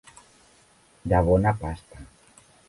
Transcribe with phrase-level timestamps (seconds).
[1.13, 2.03] De bona pasta.